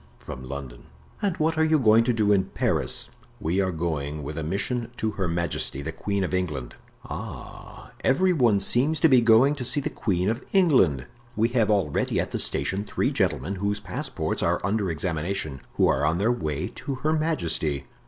[0.17, 0.85] "From London."
[1.21, 4.89] "And what are you going to do in Paris?" "We are going with a mission
[4.97, 6.73] to Her Majesty, the Queen of England."
[7.05, 11.05] "Ah, every one seems to be going to see the queen of England.
[11.35, 16.03] We have already at the station three gentlemen whose passports are under examination, who are
[16.03, 17.85] on their way to her majesty.